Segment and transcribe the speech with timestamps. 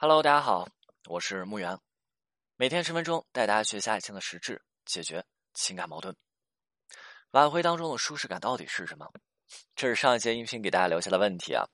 [0.00, 0.68] Hello，大家好，
[1.08, 1.76] 我是木源，
[2.54, 5.24] 每天十分钟带大家学习爱情的实质，解决
[5.54, 6.14] 情感矛盾。
[7.32, 9.08] 挽回当中的舒适感到底是什么？
[9.74, 11.66] 这是上一节音频给大家留下的问题啊。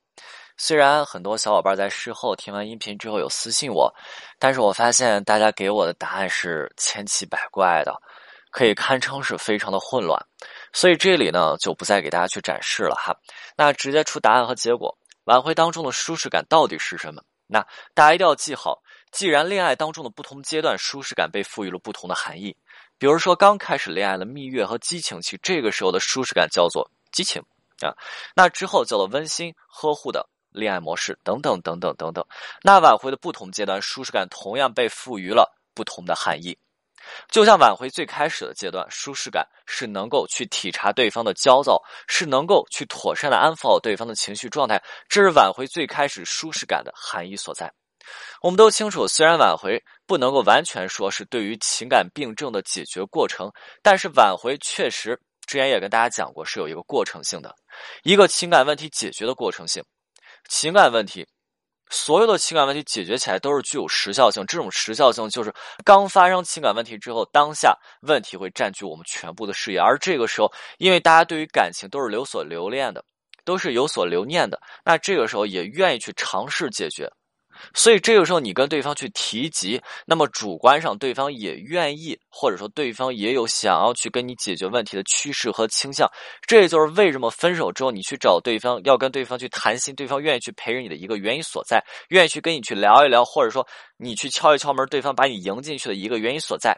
[0.57, 3.95] 虽然很多小伙伴在事后听完音频之后有私信我，
[4.39, 7.95] 但是我发现大家给我的答案是千奇百怪的，
[8.51, 10.19] 可以堪称是非常的混乱。
[10.73, 13.15] 所以这里呢就不再给大家去展示了哈。
[13.55, 17.23] 那直接出答案和结果，挽回当中的舒适感到底是什么？
[17.55, 17.65] 那
[17.95, 18.83] 大家一定要记好，
[19.13, 22.57] 既然恋爱当中的不同阶段舒适感被赋予了不同的含义，
[22.99, 27.41] 比如说刚开始恋爱的蜜月和激情期，这个时候的舒适感叫做激情
[27.81, 27.95] 啊，
[28.35, 32.27] 那之后叫做温馨呵护的恋爱模式等等等等等等。
[32.61, 36.59] 那挽回的不同阶段舒适感同样被赋予了不同的含义，
[37.29, 47.73] 就像挽回最开始的阶段，舒适感是能够去体察对方的焦躁，是能够去妥善的安抚好对方的情绪状态，这是挽回最开始舒适感的含义所在。
[48.43, 53.51] 我们都清楚，虽然挽回不能够完全说是对于情感病症的解决过程，
[53.83, 57.55] 但是挽回确实之前也跟大家讲过，是有一个过程性的，
[58.03, 59.83] 一个情感问题解决的过程性。
[60.51, 61.27] 情感问题，
[61.91, 65.53] 所有的情感问题解决起来都是具有时效性，这种时效性就是
[65.85, 73.05] 刚发生情感问题之后，当下问题会占据我们全部的视野，而这个时候，因为大家对于感情都是有所留恋的，
[73.45, 77.09] 都是有所留念的，那这个时候也愿意去尝试解决。
[77.73, 86.11] 所以这个时候，你跟对方去提及，那么主观上对方也愿意，或者说对方也有想要去跟你解决问题的趋势和倾向。
[86.47, 93.67] 这也就是为什么分手之后你去找对方，要跟对方去谈心，对方愿意去陪着你的一个原因所在，愿意去跟你去聊一聊，或者说
[93.97, 96.77] 你去敲一敲门，对方把你迎进去的一个原因所在。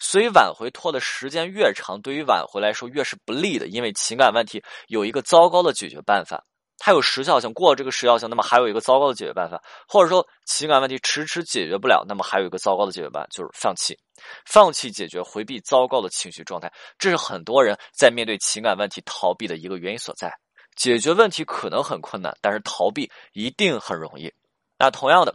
[0.00, 6.44] 所以挽回拖的时间越长，对于挽回来说越是不利的，因为情感问题有一个糟糕的解决办法。
[6.78, 13.98] 它有时效性，过了这个时效性，那么还有一个糟糕的解决办法，或者说情感问题迟迟解决不了，那么还有一个糟糕的解决办法，就是放弃，
[14.46, 20.32] 放弃解决，回避糟糕的情绪状态，这是很多人在面对情感问题逃避的一个原因所在。
[20.76, 24.32] 解决问题可能很困难，但是逃避一定很容易。
[24.78, 25.34] 那同样的，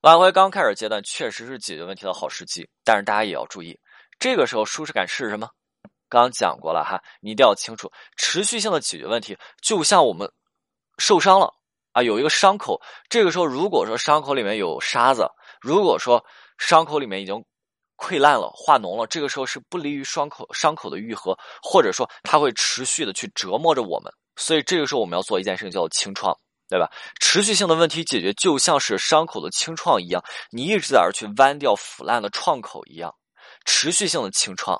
[0.00, 3.78] 挽回刚开始阶段确实是解决问题的好时机，但是大家也要注意，
[4.18, 5.50] 这个时候舒适感是什么？
[6.08, 10.30] 刚刚讲过了哈，你一定要清楚，持续性的解决问题，就像我们
[10.98, 11.52] 受伤了
[11.92, 15.28] 啊，有一个伤口，这个时候如果说伤口里面有沙子，
[15.60, 16.24] 如果说
[16.58, 17.44] 伤口里面已经
[17.96, 24.12] 溃烂了、化脓了，这个时候是不利于伤口伤口的愈合，或者说它会持续的去折磨着我们。
[24.36, 26.38] 所以这个时候我们要做一件事情，叫做清创，
[26.68, 26.90] 对吧？
[27.20, 33.14] 持续性的问题解决，就像是伤口的清创一样，你一直在那去剜掉腐烂的创口一样，
[33.64, 34.78] 持续性的清创。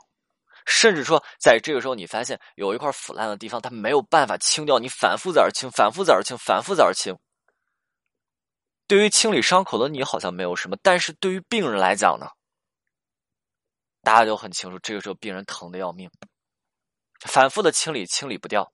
[0.67, 7.17] 甚至说，在这个时候，你发现有一块腐烂的地方，它没有办法清掉，你反复在这清，反复在这清，反复在这清。
[8.89, 12.29] 对于清理伤口的你，好像没有什么；但是对于病人来讲呢，
[14.03, 16.11] 大家就很清楚，这个时候病人疼的要命，
[17.21, 18.73] 反复的清理，清理不掉，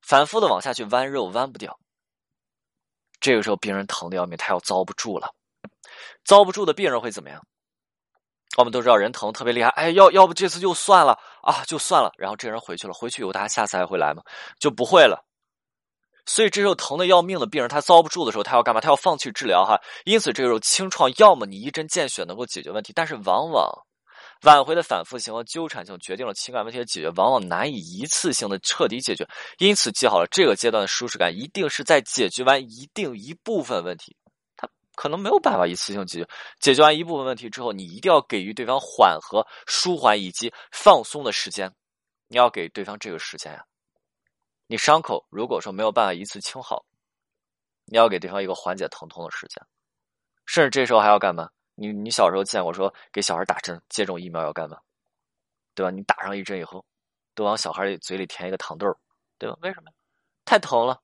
[0.00, 1.78] 反复的往下去剜肉，剜不掉。
[3.20, 5.34] 这个时候病人疼的要命，他要遭不住了，
[6.24, 7.44] 遭不住的病人会怎么样？
[8.56, 12.12] 我们都知道人疼特别厉害，哎，要要不这次就算了啊，就算了。
[12.18, 14.22] 然后这人回去了，回去以后他下次还会来吗？
[14.58, 15.24] 就不会了。
[16.26, 18.80] 所以这时候疼的要命的病人，他遭不住的时候，他要干嘛？
[18.80, 19.80] 他要放弃治疗哈。
[20.04, 23.70] 因此这个时候清创，要么你一针见血能够解决问题，但是往往
[24.42, 29.26] 挽回的反复性和纠缠性决定了情感问题的解决，往往难以一次性的彻底解决。
[29.58, 34.16] 因此记好了，这个阶段的舒适感一定是在解决完一定一部分问题。
[35.00, 36.28] 可能没有办法一次性解决，
[36.58, 41.74] 解决完一部分问题之后，你一定要给予对方缓和、舒缓以及放松的时间。
[42.28, 43.64] 你要给对方这个时间呀。
[44.66, 46.84] 你伤口如果说没有办法一次清好，
[47.86, 49.66] 你要给对方一个缓解疼痛的时间。
[50.44, 51.48] 甚至这时候还要干嘛？
[51.76, 54.76] 你你小时候见过说给小孩打针接种疫苗要干嘛？
[55.74, 55.90] 对吧？
[55.90, 56.84] 你打上一针以后，
[57.34, 58.94] 都往小孩嘴里填一个糖豆
[59.38, 59.56] 对吧？
[59.62, 59.90] 为什么？
[60.44, 61.00] 太疼了。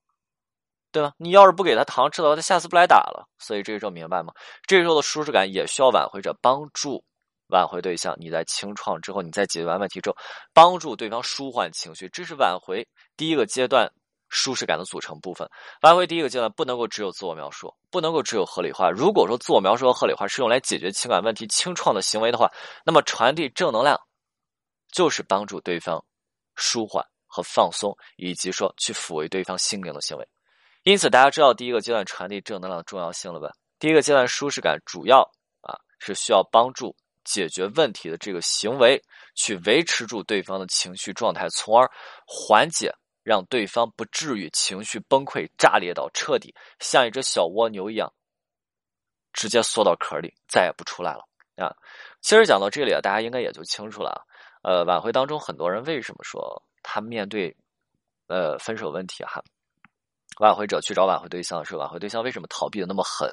[0.96, 1.12] 对吧？
[1.18, 3.28] 你要是不给他糖吃的话，他下次不来打了。
[3.38, 4.32] 所以这个时候明白吗？
[4.66, 7.04] 这时候的舒适感也需要挽回者帮助
[7.48, 8.16] 挽回对象。
[8.18, 10.16] 你在清创之后，你在解决完问题之后，
[10.54, 12.82] 帮助对方舒缓情绪，这是挽回
[13.14, 13.92] 第一个阶段
[14.30, 15.46] 舒适感的组成部分。
[15.82, 18.90] 挽回第一个阶段不能够只有自我描述，不能够只有合理化。
[18.90, 22.50] 如果说自我描述和合理化是用来解决情感问题、清创的行为的话，
[22.86, 24.00] 那么传递正能量
[24.90, 26.02] 就是帮助对方
[26.54, 30.26] 舒缓和放松，以及说去抚慰对方心灵的行为。
[30.86, 33.50] 因此，大家知道第一个阶段传递正能量的重要性了吧？
[33.80, 35.20] 第一个阶段舒适感主要
[35.60, 36.94] 啊是需要帮助
[37.24, 39.02] 解决问题的这个行为，
[39.34, 41.90] 去维持住对方的情绪状态，从而
[42.24, 42.94] 缓解
[43.24, 48.08] 让对方不至于情绪崩溃、炸裂到彻底像一只小蜗牛一样
[49.32, 51.24] 直接缩到壳里，再也不出来了
[51.56, 51.74] 啊。
[52.20, 54.24] 其实讲到这里啊，大家应该也就清楚了。
[54.62, 57.56] 呃，挽回当中很多人为什么说他面对
[58.28, 59.42] 呃分手问题哈，
[60.38, 63.30] 挽回者去找挽回对象的时候，挽回对象为什么逃避的那么狠？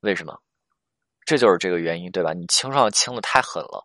[0.00, 0.38] 为什么？
[1.24, 2.32] 这就是这个原因，对吧？
[2.32, 3.84] 你清创清的太狠了，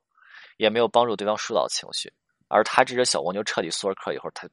[0.57, 2.11] 也没有帮助对方疏导情绪，
[2.49, 4.47] 而他这只小蜗牛彻底缩了壳以后，他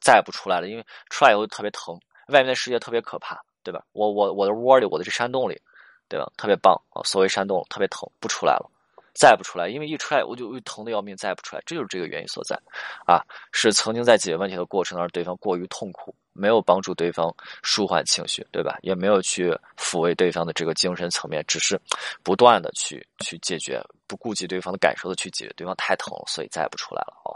[0.00, 1.98] 再也不出来了，因为出来以后特别疼，
[2.28, 3.82] 外面的世界特别可怕，对吧？
[3.92, 5.60] 我我我的窝里，我的这山洞里，
[6.08, 6.30] 对吧？
[6.36, 8.70] 特别棒啊，所谓山洞特别疼，不出来了。
[9.18, 12.56] 再不出来，因为一出来我就疼的要命，再不出来，这就是这个原因所在，
[13.04, 13.20] 啊，
[13.50, 18.78] 是曾经在解决问题的过程当中，对方过于痛苦，没有帮助对方舒缓情绪，对吧？
[18.82, 21.80] 也没有去抚慰对方的这个精神层面，只是
[22.22, 27.34] 不断的去去解决，不顾及对方的感受的去解决，对方太疼了，所以再不出来了哦。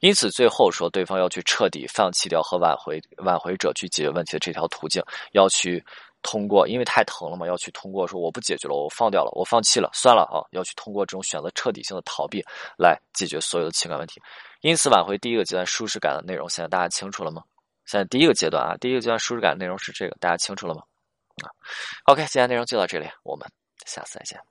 [0.00, 5.00] 因此最后说，对方要去彻底放弃掉和挽回挽回者去解决问题的这条途径，
[5.30, 5.84] 要去。
[6.22, 12.44] 通过，因为太疼了嘛，要去通过说我不解决了，我放掉了，我放弃了，算了啊，要去通过这种选择彻底性的逃避
[12.78, 14.20] 来解决所有的情感问题。
[14.60, 17.42] 因此，挽回第一个阶段舒适感的内容，现在大家清楚了吗？
[17.86, 20.82] 现在第一个阶段啊，第一个阶段舒适感内容是这个，大家清楚了吗？
[21.42, 21.48] 啊
[22.04, 23.48] ，OK，今天内容就到这里，我们
[23.86, 24.49] 下次再见。